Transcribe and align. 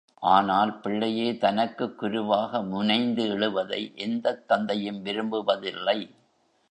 ஆனால் 0.19 0.79
பிள்ளையே 0.79 1.37
தனக்குக் 1.37 1.97
குருவாக 1.97 2.63
முனைந்து 2.63 3.29
எழுவதை 3.29 3.91
எந்தத் 3.95 4.47
தந்தையும் 4.47 5.03
விரும்புவதில்லை. 5.05 5.99